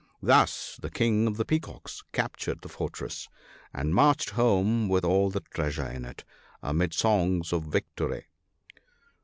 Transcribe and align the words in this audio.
Thus 0.23 0.79
the 0.81 0.89
King 0.89 1.27
of 1.27 1.37
the 1.37 1.45
Peacocks 1.45 2.01
captured 2.11 2.61
the 2.63 2.69
fortress; 2.69 3.29
and 3.71 3.93
marched 3.93 4.31
home 4.31 4.89
with 4.89 5.05
all 5.05 5.29
the 5.29 5.41
treasure 5.41 5.85
in 5.87 6.05
it, 6.05 6.23
amid 6.63 6.95
songs 6.95 7.53
of 7.53 7.65
victory. 7.65 8.25